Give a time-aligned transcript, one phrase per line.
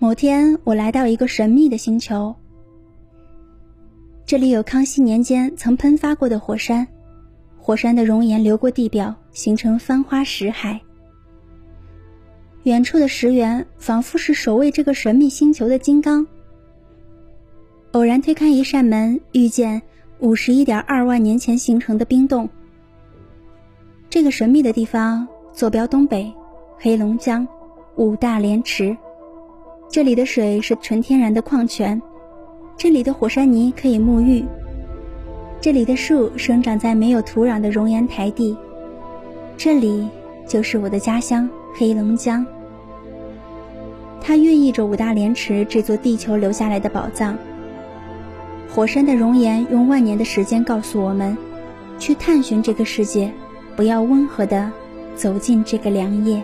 [0.00, 2.36] 某天，我来到一个神秘的星球，
[4.24, 6.86] 这里有康熙年间曾喷发过的火山，
[7.58, 10.80] 火山的熔岩流过地表，形成翻花石海。
[12.62, 16.24] 远处的石原仿佛是守卫这个神秘星球的金刚。
[17.90, 19.82] 偶然推开一扇门，遇见
[20.20, 22.48] 五十一点二万年前形成的冰洞。
[24.08, 26.32] 这个神秘的地方坐标东北，
[26.76, 27.48] 黑龙江
[27.96, 28.96] 五大连池。
[29.90, 32.02] 这里的水是纯天然的矿泉，
[32.76, 34.44] 这里的火山泥可以沐浴，
[35.62, 38.54] 这里的树生长在没有土壤的熔岩台地，
[39.56, 40.06] 这里
[40.46, 42.44] 就是我的家乡黑龙江。
[44.20, 47.38] 它寓意着五大连池这座地球留下来的宝藏。
[48.68, 51.34] 火山的熔岩用万年的时间告诉我们，
[51.98, 53.32] 去探寻这个世界，
[53.74, 54.70] 不要温和的
[55.14, 56.42] 走进这个凉夜。